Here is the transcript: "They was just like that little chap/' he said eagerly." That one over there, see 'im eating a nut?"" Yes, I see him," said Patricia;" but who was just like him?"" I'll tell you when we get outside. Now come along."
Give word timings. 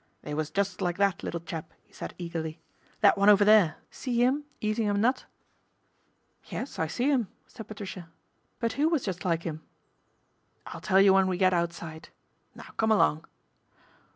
"They 0.23 0.33
was 0.33 0.49
just 0.49 0.81
like 0.81 0.97
that 0.97 1.21
little 1.21 1.39
chap/' 1.41 1.73
he 1.83 1.93
said 1.93 2.15
eagerly." 2.17 2.59
That 3.01 3.19
one 3.19 3.29
over 3.29 3.45
there, 3.45 3.75
see 3.91 4.23
'im 4.23 4.45
eating 4.59 4.89
a 4.89 4.93
nut?"" 4.95 5.25
Yes, 6.49 6.79
I 6.79 6.87
see 6.87 7.07
him," 7.11 7.27
said 7.45 7.67
Patricia;" 7.67 8.09
but 8.59 8.73
who 8.73 8.89
was 8.89 9.05
just 9.05 9.23
like 9.25 9.43
him?"" 9.43 9.61
I'll 10.65 10.81
tell 10.81 10.99
you 10.99 11.13
when 11.13 11.27
we 11.27 11.37
get 11.37 11.53
outside. 11.53 12.09
Now 12.55 12.71
come 12.77 12.91
along." 12.91 13.25